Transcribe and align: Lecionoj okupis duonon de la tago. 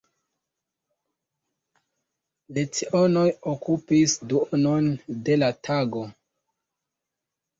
Lecionoj 2.57 3.25
okupis 3.53 4.15
duonon 4.31 4.89
de 5.27 5.37
la 5.43 5.51
tago. 5.69 6.01